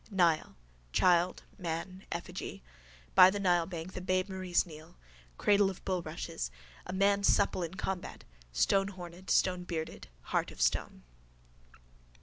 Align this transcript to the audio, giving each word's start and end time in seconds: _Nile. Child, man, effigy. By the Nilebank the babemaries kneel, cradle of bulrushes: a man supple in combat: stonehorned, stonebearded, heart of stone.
_Nile. 0.11 0.55
Child, 0.91 1.43
man, 1.59 2.05
effigy. 2.11 2.63
By 3.13 3.29
the 3.29 3.39
Nilebank 3.39 3.93
the 3.93 4.01
babemaries 4.01 4.65
kneel, 4.65 4.97
cradle 5.37 5.69
of 5.69 5.85
bulrushes: 5.85 6.49
a 6.87 6.91
man 6.91 7.21
supple 7.21 7.61
in 7.61 7.75
combat: 7.75 8.23
stonehorned, 8.51 9.29
stonebearded, 9.29 10.05
heart 10.23 10.49
of 10.49 10.59
stone. 10.59 11.03